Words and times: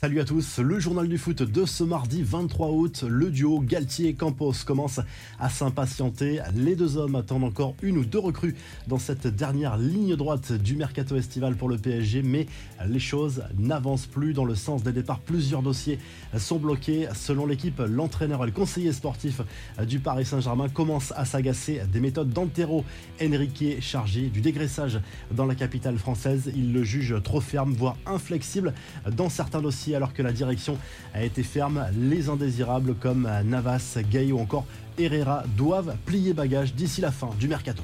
Salut 0.00 0.20
à 0.20 0.24
tous, 0.24 0.60
le 0.60 0.78
journal 0.78 1.08
du 1.08 1.18
foot 1.18 1.42
de 1.42 1.64
ce 1.64 1.82
mardi 1.82 2.22
23 2.22 2.68
août, 2.68 3.04
le 3.08 3.32
duo 3.32 3.58
Galtier-Campos 3.58 4.52
commence 4.64 5.00
à 5.40 5.50
s'impatienter. 5.50 6.40
Les 6.54 6.76
deux 6.76 6.96
hommes 6.96 7.16
attendent 7.16 7.42
encore 7.42 7.74
une 7.82 7.98
ou 7.98 8.04
deux 8.04 8.20
recrues 8.20 8.54
dans 8.86 9.00
cette 9.00 9.26
dernière 9.26 9.76
ligne 9.76 10.14
droite 10.14 10.52
du 10.52 10.76
mercato 10.76 11.16
estival 11.16 11.56
pour 11.56 11.68
le 11.68 11.78
PSG, 11.78 12.22
mais 12.22 12.46
les 12.86 13.00
choses 13.00 13.42
n'avancent 13.58 14.06
plus 14.06 14.34
dans 14.34 14.44
le 14.44 14.54
sens 14.54 14.84
des 14.84 14.92
départs. 14.92 15.18
Plusieurs 15.18 15.62
dossiers 15.62 15.98
sont 16.36 16.60
bloqués. 16.60 17.08
Selon 17.16 17.44
l'équipe, 17.44 17.82
l'entraîneur 17.84 18.44
et 18.44 18.46
le 18.46 18.52
conseiller 18.52 18.92
sportif 18.92 19.40
du 19.84 19.98
Paris 19.98 20.26
Saint-Germain 20.26 20.68
commencent 20.68 21.12
à 21.16 21.24
s'agacer 21.24 21.82
des 21.92 21.98
méthodes 21.98 22.30
d'Antero 22.30 22.84
Henrique 23.20 23.80
chargé 23.80 24.28
du 24.28 24.42
dégraissage 24.42 25.00
dans 25.32 25.44
la 25.44 25.56
capitale 25.56 25.98
française. 25.98 26.52
Il 26.54 26.72
le 26.72 26.84
juge 26.84 27.16
trop 27.24 27.40
ferme, 27.40 27.72
voire 27.72 27.96
inflexible 28.06 28.74
dans 29.10 29.28
certains 29.28 29.60
dossiers 29.60 29.87
alors 29.94 30.12
que 30.12 30.22
la 30.22 30.32
direction 30.32 30.78
a 31.14 31.22
été 31.24 31.42
ferme. 31.42 31.86
Les 31.96 32.28
indésirables 32.28 32.94
comme 32.94 33.28
Navas, 33.44 33.98
Gay 34.10 34.32
ou 34.32 34.40
encore 34.40 34.64
Herrera 34.98 35.44
doivent 35.56 35.96
plier 36.06 36.32
bagage 36.32 36.74
d'ici 36.74 37.00
la 37.00 37.12
fin 37.12 37.30
du 37.38 37.48
mercato. 37.48 37.82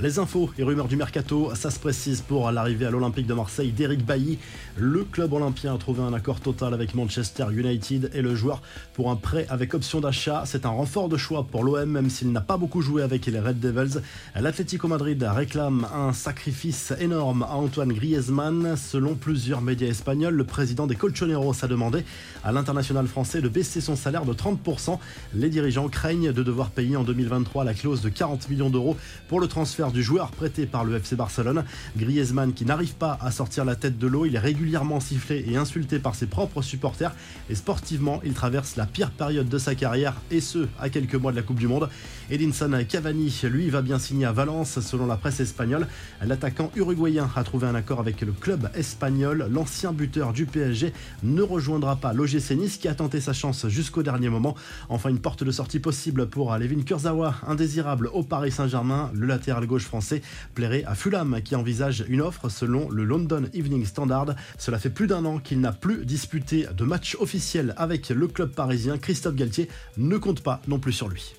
Les 0.00 0.20
infos 0.20 0.48
et 0.56 0.62
rumeurs 0.62 0.86
du 0.86 0.94
mercato, 0.94 1.50
ça 1.56 1.72
se 1.72 1.80
précise 1.80 2.20
pour 2.20 2.48
l'arrivée 2.52 2.86
à 2.86 2.90
l'Olympique 2.90 3.26
de 3.26 3.34
Marseille 3.34 3.72
d'Eric 3.72 4.06
Bailly. 4.06 4.38
Le 4.76 5.02
club 5.02 5.32
olympien 5.32 5.74
a 5.74 5.78
trouvé 5.78 6.02
un 6.02 6.12
accord 6.12 6.38
total 6.38 6.72
avec 6.72 6.94
Manchester 6.94 7.46
United 7.50 8.12
et 8.14 8.22
le 8.22 8.36
joueur 8.36 8.62
pour 8.94 9.10
un 9.10 9.16
prêt 9.16 9.44
avec 9.50 9.74
option 9.74 9.98
d'achat. 9.98 10.44
C'est 10.46 10.66
un 10.66 10.68
renfort 10.68 11.08
de 11.08 11.16
choix 11.16 11.42
pour 11.42 11.64
l'OM, 11.64 11.90
même 11.90 12.10
s'il 12.10 12.30
n'a 12.30 12.40
pas 12.40 12.56
beaucoup 12.56 12.80
joué 12.80 13.02
avec 13.02 13.26
les 13.26 13.40
Red 13.40 13.58
Devils. 13.58 14.00
L'Atlético 14.36 14.86
Madrid 14.86 15.20
réclame 15.28 15.84
un 15.92 16.12
sacrifice 16.12 16.94
énorme 17.00 17.42
à 17.42 17.56
Antoine 17.56 17.92
Griezmann. 17.92 18.76
Selon 18.76 19.16
plusieurs 19.16 19.62
médias 19.62 19.88
espagnols, 19.88 20.34
le 20.34 20.44
président 20.44 20.86
des 20.86 20.94
Colchoneros 20.94 21.64
a 21.64 21.66
demandé 21.66 22.04
à 22.44 22.52
l'international 22.52 23.08
français 23.08 23.42
de 23.42 23.48
baisser 23.48 23.80
son 23.80 23.96
salaire 23.96 24.24
de 24.24 24.32
30%. 24.32 24.96
Les 25.34 25.50
dirigeants 25.50 25.88
craignent 25.88 26.30
de 26.30 26.42
devoir 26.44 26.70
payer 26.70 26.94
en 26.94 27.02
2023 27.02 27.64
la 27.64 27.74
clause 27.74 28.00
de 28.00 28.10
40 28.10 28.48
millions 28.48 28.70
d'euros 28.70 28.96
pour 29.26 29.40
le 29.40 29.48
transfert 29.48 29.87
du 29.92 30.02
joueur 30.02 30.30
prêté 30.30 30.66
par 30.66 30.84
le 30.84 30.96
FC 30.96 31.16
Barcelone. 31.16 31.64
Griezmann 31.96 32.52
qui 32.52 32.64
n'arrive 32.64 32.94
pas 32.94 33.18
à 33.20 33.30
sortir 33.30 33.64
la 33.64 33.76
tête 33.76 33.98
de 33.98 34.06
l'eau, 34.06 34.26
il 34.26 34.34
est 34.34 34.40
régulièrement 34.40 35.00
sifflé 35.00 35.44
et 35.48 35.56
insulté 35.56 35.98
par 35.98 36.14
ses 36.14 36.26
propres 36.26 36.62
supporters 36.62 37.14
et 37.50 37.54
sportivement 37.54 38.20
il 38.24 38.34
traverse 38.34 38.76
la 38.76 38.86
pire 38.86 39.10
période 39.10 39.48
de 39.48 39.58
sa 39.58 39.74
carrière 39.74 40.14
et 40.30 40.40
ce 40.40 40.66
à 40.80 40.88
quelques 40.88 41.14
mois 41.14 41.32
de 41.32 41.36
la 41.36 41.42
Coupe 41.42 41.58
du 41.58 41.68
Monde. 41.68 41.88
Edinson 42.30 42.84
Cavani 42.88 43.34
lui 43.44 43.70
va 43.70 43.80
bien 43.80 43.98
signer 43.98 44.26
à 44.26 44.32
Valence 44.32 44.80
selon 44.80 45.06
la 45.06 45.16
presse 45.16 45.40
espagnole. 45.40 45.86
L'attaquant 46.22 46.70
uruguayen 46.76 47.30
a 47.34 47.44
trouvé 47.44 47.66
un 47.66 47.74
accord 47.74 48.00
avec 48.00 48.20
le 48.20 48.32
club 48.32 48.70
espagnol. 48.74 49.48
L'ancien 49.50 49.92
buteur 49.92 50.32
du 50.32 50.44
PSG 50.44 50.92
ne 51.22 51.42
rejoindra 51.42 51.96
pas 51.96 52.12
l'OGC 52.12 52.50
Nice 52.52 52.76
qui 52.76 52.88
a 52.88 52.94
tenté 52.94 53.20
sa 53.20 53.32
chance 53.32 53.68
jusqu'au 53.68 54.02
dernier 54.02 54.28
moment. 54.28 54.54
Enfin 54.88 55.08
une 55.08 55.20
porte 55.20 55.44
de 55.44 55.50
sortie 55.50 55.78
possible 55.78 56.28
pour 56.28 56.54
Levin 56.56 56.82
Kurzawa, 56.82 57.36
indésirable 57.46 58.10
au 58.12 58.22
Paris 58.22 58.50
Saint-Germain. 58.50 59.10
Le 59.14 59.26
latéral 59.26 59.66
gauche 59.66 59.77
français 59.84 60.22
plairait 60.54 60.84
à 60.84 60.94
Fulham 60.94 61.40
qui 61.42 61.56
envisage 61.56 62.04
une 62.08 62.20
offre 62.20 62.48
selon 62.48 62.90
le 62.90 63.04
London 63.04 63.44
Evening 63.54 63.84
Standard. 63.84 64.34
Cela 64.58 64.78
fait 64.78 64.90
plus 64.90 65.06
d'un 65.06 65.24
an 65.24 65.38
qu'il 65.38 65.60
n'a 65.60 65.72
plus 65.72 66.04
disputé 66.04 66.66
de 66.76 66.84
match 66.84 67.16
officiel 67.20 67.74
avec 67.76 68.08
le 68.10 68.28
club 68.28 68.50
parisien. 68.50 68.98
Christophe 68.98 69.34
Galtier 69.34 69.68
ne 69.96 70.16
compte 70.16 70.42
pas 70.42 70.60
non 70.68 70.78
plus 70.78 70.92
sur 70.92 71.08
lui. 71.08 71.34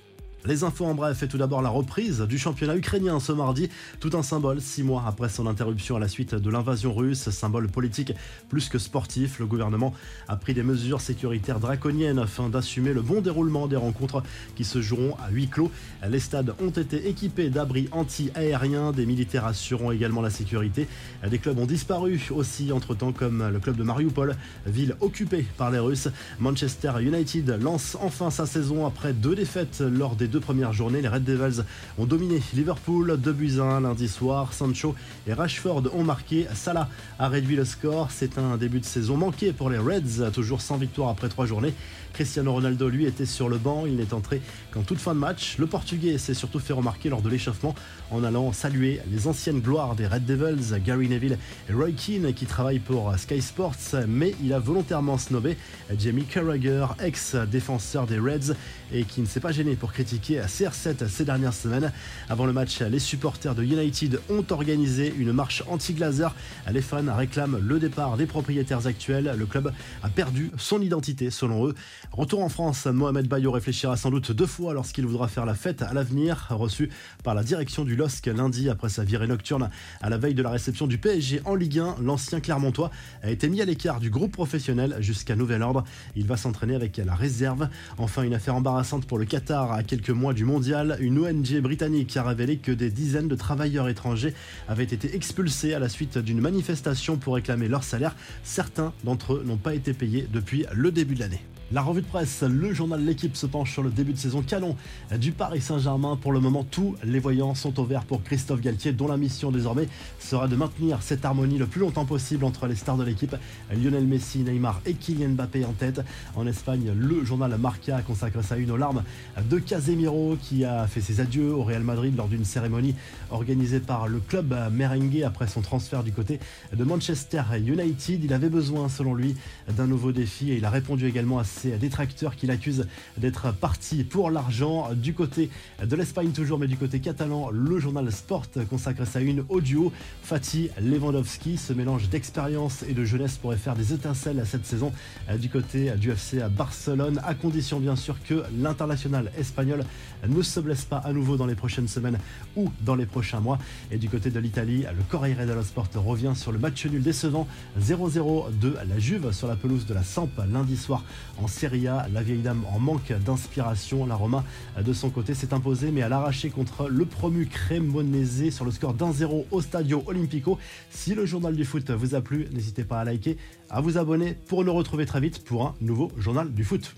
Les 0.45 0.63
infos 0.63 0.85
en 0.85 0.95
bref 0.95 1.21
et 1.21 1.27
tout 1.27 1.37
d'abord 1.37 1.61
la 1.61 1.67
reprise 1.67 2.21
du 2.21 2.37
championnat 2.37 2.77
ukrainien 2.77 3.19
ce 3.19 3.33
mardi, 3.33 3.69
tout 3.99 4.11
un 4.13 4.23
symbole 4.23 4.61
six 4.61 4.83
mois 4.83 5.03
après 5.05 5.27
son 5.27 5.47
interruption 5.47 5.97
à 5.97 5.99
la 5.99 6.07
suite 6.07 6.33
de 6.33 6.49
l'invasion 6.49 6.93
russe, 6.93 7.29
symbole 7.29 7.67
politique 7.67 8.13
plus 8.47 8.69
que 8.69 8.79
sportif. 8.79 9.39
Le 9.39 9.45
gouvernement 9.45 9.93
a 10.29 10.37
pris 10.37 10.53
des 10.53 10.63
mesures 10.63 11.01
sécuritaires 11.01 11.59
draconiennes 11.59 12.19
afin 12.19 12.47
d'assumer 12.47 12.93
le 12.93 13.01
bon 13.01 13.19
déroulement 13.19 13.67
des 13.67 13.75
rencontres 13.75 14.23
qui 14.55 14.63
se 14.63 14.81
joueront 14.81 15.17
à 15.17 15.29
huis 15.29 15.49
clos. 15.49 15.71
Les 16.07 16.21
stades 16.21 16.53
ont 16.61 16.69
été 16.69 17.09
équipés 17.09 17.49
d'abris 17.49 17.89
anti-aériens, 17.91 18.93
des 18.93 19.05
militaires 19.05 19.45
assurant 19.45 19.91
également 19.91 20.21
la 20.21 20.29
sécurité. 20.29 20.87
Des 21.29 21.39
clubs 21.39 21.59
ont 21.59 21.65
disparu 21.65 22.17
aussi 22.31 22.71
entre-temps 22.71 23.11
comme 23.11 23.49
le 23.51 23.59
club 23.59 23.75
de 23.75 23.83
Mariupol, 23.83 24.37
ville 24.65 24.95
occupée 25.01 25.45
par 25.57 25.69
les 25.69 25.79
Russes. 25.79 26.07
Manchester 26.39 26.93
United 27.01 27.61
lance 27.61 27.97
enfin 27.99 28.29
sa 28.29 28.45
saison 28.45 28.87
après 28.87 29.11
deux 29.11 29.35
défaites 29.35 29.81
lors 29.81 30.15
des 30.15 30.28
deux 30.29 30.39
premières 30.39 30.73
journées, 30.73 31.01
les 31.01 31.07
Red 31.07 31.23
Devils 31.23 31.63
ont 31.97 32.05
dominé 32.05 32.41
Liverpool 32.53 33.17
2 33.17 33.33
buts 33.33 33.59
1 33.59 33.81
lundi 33.81 34.07
soir. 34.07 34.53
Sancho 34.53 34.95
et 35.27 35.33
Rashford 35.33 35.83
ont 35.93 36.03
marqué. 36.03 36.45
Salah 36.53 36.87
a 37.17 37.27
réduit 37.27 37.55
le 37.55 37.65
score. 37.65 38.09
C'est 38.11 38.37
un 38.37 38.57
début 38.57 38.79
de 38.79 38.85
saison 38.85 39.17
manqué 39.17 39.51
pour 39.51 39.69
les 39.69 39.77
Reds, 39.77 40.31
toujours 40.31 40.61
sans 40.61 40.77
victoire 40.77 41.09
après 41.09 41.29
trois 41.29 41.45
journées. 41.45 41.73
Cristiano 42.13 42.53
Ronaldo, 42.53 42.89
lui, 42.89 43.05
était 43.05 43.25
sur 43.25 43.49
le 43.49 43.57
banc. 43.57 43.85
Il 43.85 43.95
n'est 43.95 44.13
entré 44.13 44.41
qu'en 44.71 44.81
toute 44.83 44.99
fin 44.99 45.13
de 45.13 45.19
match. 45.19 45.57
Le 45.57 45.67
Portugais 45.67 46.17
s'est 46.17 46.33
surtout 46.33 46.59
fait 46.59 46.73
remarquer 46.73 47.09
lors 47.09 47.21
de 47.21 47.29
l'échauffement 47.29 47.75
en 48.11 48.23
allant 48.23 48.51
saluer 48.53 48.99
les 49.11 49.27
anciennes 49.27 49.59
gloires 49.59 49.95
des 49.95 50.07
Red 50.07 50.25
Devils, 50.25 50.79
Gary 50.83 51.09
Neville 51.09 51.37
et 51.69 51.73
Roy 51.73 51.91
Keane, 51.91 52.33
qui 52.33 52.45
travaillent 52.45 52.79
pour 52.79 53.13
Sky 53.17 53.41
Sports. 53.41 53.95
Mais 54.07 54.35
il 54.43 54.53
a 54.53 54.59
volontairement 54.59 55.17
snobé 55.17 55.57
Jamie 55.97 56.25
Carragher, 56.25 56.85
ex-défenseur 57.01 58.05
des 58.05 58.19
Reds, 58.19 58.53
et 58.91 59.03
qui 59.03 59.21
ne 59.21 59.25
s'est 59.25 59.39
pas 59.39 59.51
gêné 59.51 59.75
pour 59.75 59.93
critiquer 59.93 60.18
CR7 60.19 61.07
ces 61.07 61.25
dernières 61.25 61.53
semaines. 61.53 61.91
Avant 62.29 62.45
le 62.45 62.53
match, 62.53 62.81
les 62.81 62.99
supporters 62.99 63.55
de 63.55 63.63
United 63.63 64.19
ont 64.29 64.45
organisé 64.49 65.13
une 65.17 65.31
marche 65.31 65.63
anti-glazer. 65.67 66.35
Les 66.71 66.81
fans 66.81 67.15
réclament 67.15 67.57
le 67.59 67.79
départ 67.79 68.17
des 68.17 68.25
propriétaires 68.25 68.87
actuels. 68.87 69.33
Le 69.37 69.45
club 69.45 69.71
a 70.03 70.09
perdu 70.09 70.51
son 70.57 70.81
identité, 70.81 71.29
selon 71.29 71.67
eux. 71.67 71.75
Retour 72.11 72.43
en 72.43 72.49
France, 72.49 72.85
Mohamed 72.85 73.27
Bayo 73.27 73.51
réfléchira 73.51 73.97
sans 73.97 74.11
doute 74.11 74.31
deux 74.31 74.45
fois 74.45 74.73
lorsqu'il 74.73 75.05
voudra 75.05 75.27
faire 75.27 75.45
la 75.45 75.55
fête 75.55 75.81
à 75.81 75.93
l'avenir, 75.93 76.47
reçu 76.49 76.89
par 77.23 77.33
la 77.35 77.43
direction 77.43 77.85
du 77.85 77.95
LOSC 77.95 78.27
lundi 78.27 78.69
après 78.69 78.89
sa 78.89 79.03
virée 79.03 79.27
nocturne 79.27 79.69
à 80.01 80.09
la 80.09 80.17
veille 80.17 80.33
de 80.33 80.43
la 80.43 80.49
réception 80.49 80.87
du 80.87 80.97
PSG 80.97 81.41
en 81.45 81.55
Ligue 81.55 81.79
1. 81.79 81.95
L'ancien 82.01 82.39
Clermontois 82.39 82.91
a 83.23 83.31
été 83.31 83.49
mis 83.49 83.61
à 83.61 83.65
l'écart 83.65 83.99
du 83.99 84.09
groupe 84.09 84.31
professionnel 84.31 84.97
jusqu'à 84.99 85.35
nouvel 85.35 85.61
ordre. 85.61 85.83
Il 86.15 86.25
va 86.25 86.37
s'entraîner 86.37 86.75
avec 86.75 86.97
la 86.97 87.15
réserve. 87.15 87.69
Enfin, 87.97 88.23
une 88.23 88.33
affaire 88.33 88.55
embarrassante 88.55 89.05
pour 89.05 89.17
le 89.17 89.25
Qatar 89.25 89.71
à 89.71 89.83
quelques 89.83 90.08
mois 90.13 90.33
du 90.33 90.45
mondial. 90.45 90.97
Une 90.99 91.19
ONG 91.19 91.59
britannique 91.61 92.15
a 92.17 92.23
révélé 92.23 92.57
que 92.57 92.71
des 92.71 92.89
dizaines 92.89 93.27
de 93.27 93.35
travailleurs 93.35 93.89
étrangers 93.89 94.33
avaient 94.67 94.83
été 94.83 95.15
expulsés 95.15 95.73
à 95.73 95.79
la 95.79 95.89
suite 95.89 96.17
d'une 96.17 96.41
manifestation 96.41 97.17
pour 97.17 97.35
réclamer 97.35 97.67
leur 97.67 97.83
salaire. 97.83 98.15
Certains 98.43 98.93
d'entre 99.03 99.35
eux 99.35 99.43
n'ont 99.45 99.57
pas 99.57 99.75
été 99.75 99.93
payés 99.93 100.27
depuis 100.31 100.65
le 100.73 100.91
début 100.91 101.15
de 101.15 101.19
l'année. 101.19 101.41
La 101.71 101.83
revue 101.83 102.01
de 102.01 102.07
presse, 102.07 102.41
le 102.41 102.73
journal 102.73 103.05
L'équipe 103.05 103.35
se 103.35 103.45
penche 103.45 103.71
sur 103.73 103.83
le 103.83 103.91
début 103.91 104.13
de 104.13 104.17
saison 104.17 104.41
canon 104.41 104.75
du 105.19 105.31
Paris 105.31 105.61
Saint-Germain. 105.61 106.17
Pour 106.19 106.31
le 106.31 106.39
moment, 106.39 106.63
tous 106.63 106.95
les 107.03 107.19
voyants 107.19 107.53
sont 107.53 107.79
au 107.79 107.83
vert 107.83 108.05
pour 108.05 108.23
Christophe 108.23 108.59
Galtier, 108.59 108.91
dont 108.91 109.07
la 109.07 109.17
mission 109.17 109.51
désormais 109.51 109.87
sera 110.17 110.47
de 110.47 110.55
maintenir 110.55 111.03
cette 111.03 111.25
harmonie 111.25 111.59
le 111.59 111.67
plus 111.67 111.81
longtemps 111.81 112.05
possible 112.05 112.43
entre 112.43 112.65
les 112.65 112.73
stars 112.73 112.97
de 112.97 113.03
l'équipe, 113.03 113.35
Lionel 113.71 114.07
Messi, 114.07 114.39
Neymar 114.39 114.81
et 114.87 114.95
Kylian 114.95 115.29
Mbappé 115.29 115.63
en 115.63 115.73
tête. 115.73 116.01
En 116.35 116.47
Espagne, 116.47 116.91
le 116.97 117.23
journal 117.23 117.55
Marca 117.59 118.01
consacre 118.01 118.43
sa 118.43 118.57
une 118.57 118.71
aux 118.71 118.77
larmes 118.77 119.03
de 119.47 119.59
Casemiro 119.59 120.37
qui 120.41 120.65
a 120.65 120.87
fait 120.87 121.01
ses 121.01 121.21
adieux 121.21 121.53
au 121.53 121.61
Real 121.61 121.83
Madrid 121.83 122.15
lors 122.17 122.29
d'une 122.29 122.45
cérémonie 122.45 122.95
organisée 123.29 123.79
par 123.79 124.07
le 124.07 124.19
club 124.21 124.55
merengue 124.71 125.21
après 125.21 125.45
son 125.45 125.61
transfert 125.61 126.03
du 126.03 126.13
côté 126.13 126.39
de 126.75 126.83
Manchester 126.83 127.43
United. 127.63 128.23
Il 128.23 128.33
avait 128.33 128.49
besoin, 128.49 128.89
selon 128.89 129.13
lui, 129.13 129.35
d'un 129.77 129.85
nouveau 129.85 130.11
défi 130.11 130.51
et 130.51 130.57
il 130.57 130.65
a 130.65 130.71
répondu 130.71 131.05
également 131.07 131.37
à 131.37 131.43
ses 131.59 131.71
détracteurs 131.77 132.35
qui 132.35 132.47
l'accusent 132.47 132.87
d'être 133.17 133.53
parti 133.53 134.03
pour 134.03 134.31
l'argent. 134.31 134.89
Du 134.93 135.13
côté 135.13 135.49
de 135.83 135.95
l'Espagne 135.95 136.31
toujours, 136.31 136.57
mais 136.57 136.67
du 136.67 136.77
côté 136.77 136.99
catalan, 136.99 137.49
le 137.49 137.79
journal 137.79 138.09
Sport 138.11 138.45
consacre 138.69 139.05
sa 139.05 139.19
une 139.19 139.43
au 139.49 139.59
duo 139.59 139.91
Fatih 140.23 140.69
Lewandowski. 140.81 141.57
Ce 141.57 141.73
mélange 141.73 142.09
d'expérience 142.09 142.83
et 142.87 142.93
de 142.93 143.03
jeunesse 143.03 143.37
pourrait 143.37 143.57
faire 143.57 143.75
des 143.75 143.93
étincelles 143.93 144.41
cette 144.45 144.65
saison 144.65 144.93
du 145.37 145.49
côté 145.49 145.91
du 145.91 146.11
FC 146.11 146.41
à 146.41 146.47
Barcelone, 146.47 147.19
à 147.25 147.33
condition 147.33 147.79
bien 147.79 147.95
sûr 147.97 148.15
que 148.23 148.43
l'international 148.57 149.31
espagnol 149.37 149.83
ne 150.27 150.41
se 150.41 150.59
blesse 150.59 150.85
pas 150.85 150.97
à 150.97 151.11
nouveau 151.11 151.35
dans 151.35 151.45
les 151.45 151.55
prochaines 151.55 151.87
semaines 151.87 152.19
ou 152.55 152.71
dans 152.81 152.95
les 152.95 153.05
prochains 153.05 153.41
mois. 153.41 153.59
Et 153.91 153.97
du 153.97 154.07
côté 154.07 154.29
de 154.29 154.39
l'Italie, 154.39 154.83
le 154.83 155.03
Corriere 155.09 155.45
dello 155.45 155.63
Sport 155.63 155.89
revient 155.95 156.33
sur 156.35 156.53
le 156.53 156.59
match 156.59 156.85
nul 156.85 157.03
décevant 157.03 157.47
0-0 157.81 158.57
de 158.59 158.75
la 158.87 158.99
Juve 158.99 159.33
sur 159.33 159.47
la 159.47 159.57
pelouse 159.57 159.85
de 159.85 159.93
la 159.93 160.03
Samp 160.03 160.29
lundi 160.49 160.77
soir 160.77 161.03
en 161.41 161.47
Serie 161.49 161.87
A. 161.87 162.07
La 162.13 162.21
vieille 162.21 162.41
dame 162.41 162.63
en 162.73 162.79
manque 162.79 163.11
d'inspiration. 163.11 164.05
La 164.05 164.15
Roma, 164.15 164.45
de 164.81 164.93
son 164.93 165.09
côté, 165.09 165.33
s'est 165.33 165.53
imposée, 165.53 165.91
mais 165.91 166.01
à 166.01 166.07
l'arraché 166.07 166.49
contre 166.49 166.87
le 166.87 167.05
promu 167.05 167.47
Cremonese 167.47 168.51
sur 168.51 168.63
le 168.63 168.71
score 168.71 168.93
d'1-0 168.93 169.45
au 169.51 169.61
Stadio 169.61 170.03
Olimpico. 170.07 170.57
Si 170.89 171.13
le 171.13 171.25
journal 171.25 171.55
du 171.55 171.65
foot 171.65 171.89
vous 171.91 172.15
a 172.15 172.21
plu, 172.21 172.47
n'hésitez 172.53 172.85
pas 172.85 173.01
à 173.01 173.03
liker, 173.03 173.37
à 173.69 173.81
vous 173.81 173.97
abonner 173.97 174.37
pour 174.47 174.63
nous 174.63 174.73
retrouver 174.73 175.05
très 175.05 175.19
vite 175.19 175.43
pour 175.43 175.65
un 175.65 175.75
nouveau 175.81 176.11
journal 176.17 176.53
du 176.53 176.63
foot. 176.63 176.95